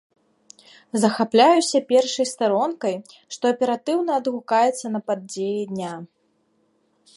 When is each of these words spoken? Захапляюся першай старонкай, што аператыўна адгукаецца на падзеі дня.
Захапляюся 1.01 1.81
першай 1.91 2.25
старонкай, 2.33 2.95
што 3.35 3.43
аператыўна 3.55 4.11
адгукаецца 4.23 4.85
на 4.97 5.05
падзеі 5.11 5.61
дня. 5.73 5.93